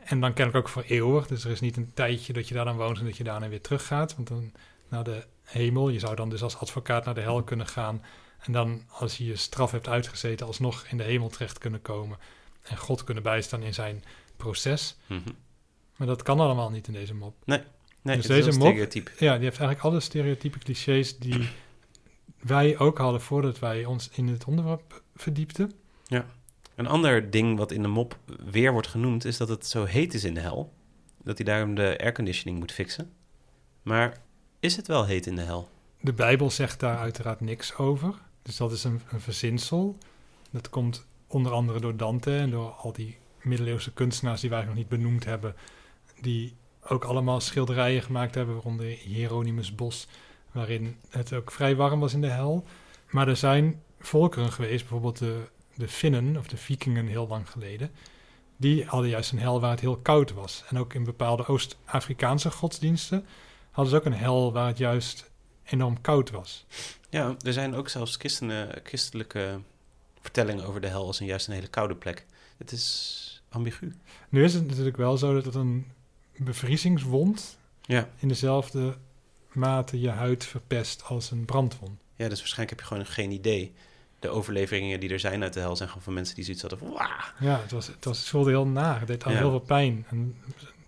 [0.05, 1.27] En dan ken ik ook voor eeuwig.
[1.27, 3.49] Dus er is niet een tijdje dat je daar dan woont en dat je daarna
[3.49, 4.17] weer teruggaat.
[4.17, 4.53] Want dan
[4.89, 5.89] naar de hemel.
[5.89, 8.03] Je zou dan dus als advocaat naar de hel kunnen gaan.
[8.39, 12.19] En dan als je je straf hebt uitgezeten alsnog in de hemel terecht kunnen komen.
[12.63, 14.05] En God kunnen bijstaan in zijn
[14.37, 14.97] proces.
[15.07, 15.31] Mhm.
[15.97, 17.35] Maar dat kan allemaal niet in deze mop.
[17.45, 17.59] Nee,
[18.03, 19.09] nee dus het is deze mop, stereotyp.
[19.09, 21.49] ja, die heeft eigenlijk alle stereotype clichés die
[22.41, 25.73] wij ook hadden voordat wij ons in het onderwerp verdiepten.
[26.07, 26.27] Ja.
[26.75, 28.19] Een ander ding wat in de mop
[28.51, 30.73] weer wordt genoemd, is dat het zo heet is in de hel.
[31.23, 33.13] Dat hij daarom de airconditioning moet fixen.
[33.83, 34.23] Maar
[34.67, 35.69] is het wel heet in de hel?
[36.01, 38.15] De Bijbel zegt daar uiteraard niks over.
[38.43, 39.99] Dus dat is een, een verzinsel.
[40.51, 44.75] Dat komt onder andere door Dante en door al die middeleeuwse kunstenaars die wij nog
[44.75, 45.55] niet benoemd hebben.
[46.21, 46.55] Die
[46.89, 50.09] ook allemaal schilderijen gemaakt hebben, waaronder Hieronymus Bos,
[50.53, 52.65] waarin het ook vrij warm was in de hel.
[53.11, 55.43] Maar er zijn volkeren geweest, bijvoorbeeld de,
[55.75, 57.91] de Finnen of de Vikingen heel lang geleden.
[58.57, 60.65] Die hadden juist een hel waar het heel koud was.
[60.69, 63.27] En ook in bepaalde Oost-Afrikaanse godsdiensten
[63.77, 65.31] hadden ze ook een hel waar het juist
[65.65, 66.67] enorm koud was.
[67.11, 69.61] Ja, er zijn ook zelfs christenen, christelijke
[70.21, 72.27] vertellingen over de hel als een juist een hele koude plek.
[72.57, 73.95] Het is ambigu.
[74.29, 75.87] Nu is het natuurlijk wel zo dat het een
[76.37, 78.09] bevriezingswond Ja.
[78.19, 78.97] in dezelfde
[79.53, 82.01] mate je huid verpest als een brandwond.
[82.17, 83.75] Ja, dus waarschijnlijk heb je gewoon geen idee.
[84.19, 86.79] De overleveringen die er zijn uit de hel zijn gewoon van mensen die zoiets hadden
[86.81, 86.91] van...
[87.41, 88.99] Ja, het was, het was het voelde heel naar.
[88.99, 89.37] Het deed al Ja.
[89.39, 90.07] heel veel pijn.
[90.09, 90.37] En,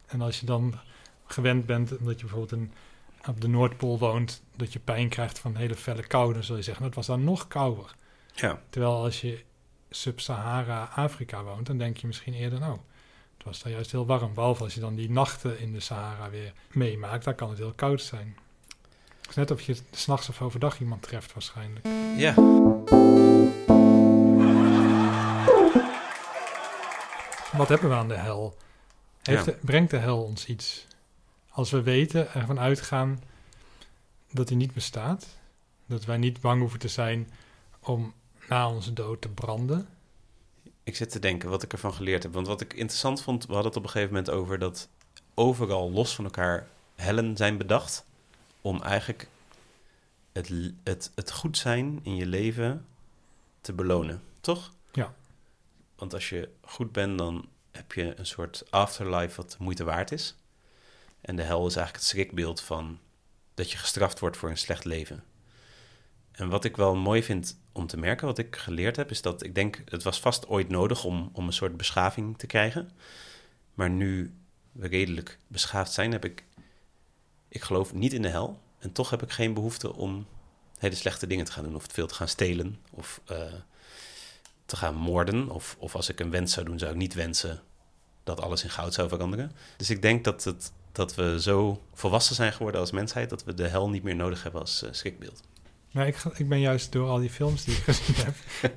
[0.07, 0.75] en als je dan
[1.29, 2.73] gewend bent, omdat je bijvoorbeeld een,
[3.29, 6.63] op de Noordpool woont, dat je pijn krijgt van hele felle kou, dan zul je
[6.63, 7.95] zeggen, "Nou, het was dan nog kouder.
[8.35, 8.61] Ja.
[8.71, 9.45] Terwijl als je
[9.91, 12.79] Sub-Sahara Afrika woont, dan denk je misschien eerder, nou,
[13.37, 14.35] het was daar juist heel warm.
[14.35, 17.73] Behalve als je dan die nachten in de Sahara weer meemaakt, dan kan het heel
[17.73, 18.37] koud zijn.
[19.21, 21.87] Het is net of je s'nachts of overdag iemand treft waarschijnlijk.
[22.17, 22.35] Ja.
[27.57, 28.57] Wat hebben we aan de hel?
[29.23, 29.53] Heeft Ja.
[29.53, 30.87] de- brengt de hel ons iets?
[31.59, 33.23] Als we weten, ervan uitgaan
[34.31, 35.27] dat die niet bestaat,
[35.87, 37.31] dat wij niet bang hoeven te zijn
[37.81, 38.15] om
[38.49, 39.89] na onze dood te branden.
[40.83, 42.33] Ik zit te denken wat ik ervan geleerd heb.
[42.33, 44.89] Want wat ik interessant vond, we hadden het op een gegeven moment over dat
[45.35, 48.05] overal los van elkaar hellen zijn bedacht.
[48.61, 49.29] Om eigenlijk
[50.33, 50.53] het,
[50.85, 52.87] het, het goed zijn in je leven
[53.61, 54.73] te belonen, toch?
[54.93, 55.15] Ja.
[55.97, 60.13] Want als je goed bent, dan heb je een soort afterlife wat de moeite waard
[60.13, 60.37] is.
[61.21, 62.99] En de hel is eigenlijk het schrikbeeld van
[63.55, 65.25] dat je gestraft wordt voor een slecht leven.
[66.33, 69.43] En wat ik wel mooi vind om te merken, wat ik geleerd heb, is dat
[69.43, 72.91] ik denk, het was vast ooit nodig om, om een soort beschaving te krijgen.
[73.75, 74.35] Maar nu
[74.73, 76.45] we redelijk beschaafd zijn, heb ik,
[77.49, 78.61] ik geloof niet in de hel.
[78.79, 80.27] En toch heb ik geen behoefte om
[80.79, 83.53] hele slechte dingen te gaan doen, of veel te gaan stelen, of eh,
[84.67, 85.51] te gaan moorden.
[85.51, 87.63] Of, of als ik een wens zou doen, zou ik niet wensen
[88.25, 89.53] dat alles in goud zou veranderen.
[89.77, 93.31] Dus ik denk dat, het, dat we zo volwassen zijn geworden als mensheid...
[93.31, 95.43] dat we de hel niet meer nodig hebben als eh, schrikbeeld.
[95.91, 98.35] Maar ik, ik ben juist door al die films die ik gezien heb...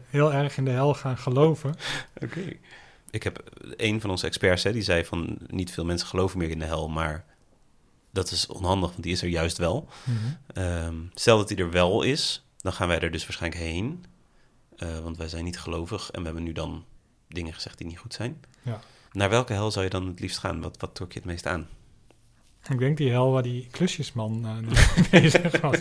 [0.09, 1.75] heel erg in de hel gaan geloven.
[2.23, 2.53] Oké.
[3.09, 5.37] Ik heb een van onze experts, hè, die zei van...
[5.47, 7.25] niet veel mensen geloven meer in de hel, maar...
[8.11, 9.87] dat is onhandig, want die is er juist wel.
[10.03, 10.17] Mhm.
[10.53, 14.05] Ehm, stel dat die er wel is, dan gaan wij er dus waarschijnlijk heen.
[14.77, 16.85] Eh, want wij zijn niet gelovig en we hebben nu dan
[17.27, 18.43] dingen gezegd die niet goed zijn.
[18.61, 18.79] Ja.
[19.11, 20.61] Naar welke hel zou je dan het liefst gaan?
[20.61, 21.67] Wat, wat trok je het meest aan?
[22.69, 25.79] Ik denk die hel waar die klusjesman mee bezig was.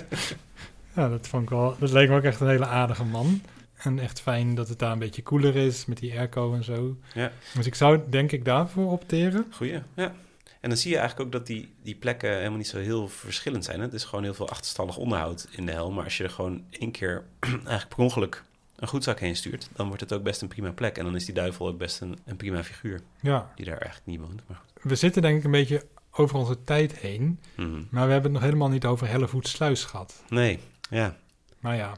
[0.94, 1.76] Ja, dat vond ik wel...
[1.78, 3.40] Dat leek me ook echt een hele aardige man.
[3.76, 6.96] En echt fijn dat het daar een beetje koeler is met die airco en zo.
[7.14, 7.32] Ja.
[7.54, 9.46] Dus ik zou denk ik daarvoor opteren.
[9.50, 10.14] Goeie, ja.
[10.60, 13.64] En dan zie je eigenlijk ook dat die, die plekken helemaal niet zo heel verschillend
[13.64, 13.78] zijn.
[13.78, 13.84] Hè?
[13.84, 15.90] Het is gewoon heel veel achterstallig onderhoud in de hel.
[15.90, 18.44] Maar als je er gewoon één keer eigenlijk per ongeluk
[18.76, 19.68] een goedzak heen stuurt...
[19.72, 20.98] dan wordt het ook best een prima plek.
[20.98, 23.00] En dan is die duivel ook best een, een prima figuur.
[23.20, 23.52] Ja.
[23.54, 24.42] Die daar eigenlijk niet woont.
[24.46, 24.82] Maar goed.
[24.82, 27.40] We zitten denk ik een beetje over onze tijd heen.
[27.56, 27.82] Mhm.
[27.90, 30.22] Maar we hebben het nog helemaal niet over Hellevoetsluis gehad.
[30.28, 30.58] Nee,
[30.90, 31.16] ja.
[31.58, 31.92] Maar ja,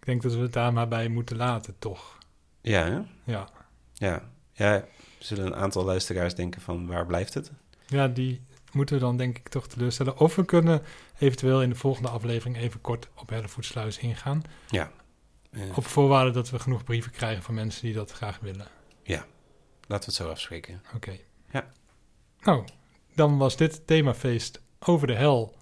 [0.00, 2.18] ik denk dat we het daar maar bij moeten laten, toch?
[2.60, 3.00] Ja, hè?
[3.32, 3.48] Ja.
[3.94, 4.22] Ja.
[4.52, 4.84] Ja,
[5.18, 7.52] zullen een aantal luisteraars denken van waar blijft het?
[7.86, 8.40] Ja, die
[8.72, 10.18] moeten we dan denk ik toch teleurstellen.
[10.18, 10.82] Of we kunnen
[11.18, 14.42] eventueel in de volgende aflevering even kort op Hellevoetsluis ingaan.
[14.68, 14.90] Ja.
[15.50, 18.66] Eh, Op voorwaarde dat we genoeg brieven krijgen van mensen die dat graag willen.
[19.02, 19.26] Ja,
[19.86, 20.82] laten we het zo afspreken.
[20.94, 21.16] Oké.
[21.52, 21.70] Ja.
[22.40, 22.64] Nou,
[23.16, 25.54] dan was dit themafeest over de hel.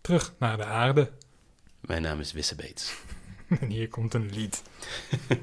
[0.00, 1.10] Terug naar de aarde.
[1.80, 2.94] Mijn naam is Wisse Beets.
[3.60, 4.62] En hier komt een lied.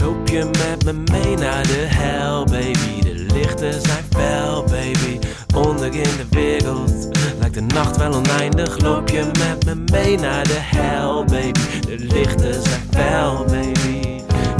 [0.00, 3.00] Loop je met me mee naar de hel, baby?
[3.00, 5.18] De lichten zijn fel, baby.
[5.54, 8.78] Onder in de wereld lijkt de nacht wel oneindig.
[8.78, 11.80] Loop je met me mee naar de hel, baby?
[11.80, 14.00] De lichten zijn fel, baby.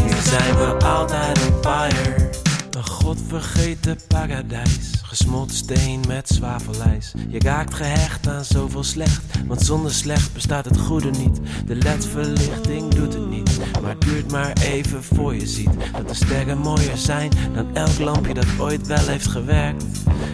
[0.02, 2.30] Hier zijn we altijd on fire.
[2.70, 4.95] Een godvergeten paradijs.
[5.16, 7.12] Gesmolten steen met zwavelijs.
[7.29, 9.22] Je raakt gehecht aan zoveel slecht.
[9.46, 11.40] Want zonder slecht bestaat het goede niet.
[11.66, 13.59] De ledverlichting doet het niet.
[13.83, 15.70] Maar het duurt maar even voor je ziet.
[15.92, 19.85] Dat de sterren mooier zijn dan elk lampje dat ooit wel heeft gewerkt.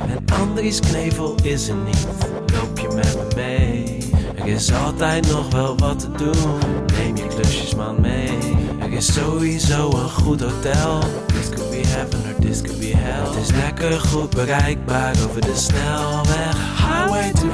[0.00, 2.06] En Andries Knevel is er niet.
[2.54, 4.10] Loop je met me mee.
[4.34, 6.58] Er is altijd nog wel wat te doen.
[6.98, 8.38] Neem je klusjesman mee.
[8.80, 11.00] Er is sowieso een goed hotel.
[11.72, 13.24] Be heaven or this could be hell.
[13.26, 16.56] Het is lekker goed bereikbaar over de snelweg.
[16.76, 17.46] Highway to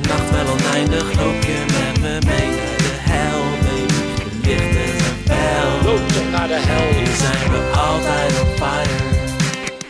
[0.00, 1.14] de nacht wel oneindig.
[1.20, 4.00] Loop je met me mee naar de hel, baby?
[4.42, 5.90] De lichten zijn fel.
[5.90, 8.98] Loop toch naar de hel, Hier zijn we altijd op fire.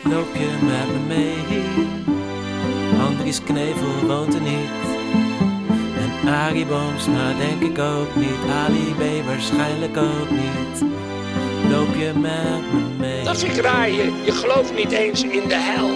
[0.03, 1.63] Loop je met me mee?
[2.99, 4.83] Andries Knevel woont er niet.
[6.03, 8.41] En Arie Boomsma denk ik ook niet.
[8.65, 10.91] Ali B waarschijnlijk ook niet.
[11.69, 13.23] Loop je met me mee?
[13.23, 13.89] Dat vind ik raar.
[13.89, 15.89] Je, je gelooft niet eens in de hel.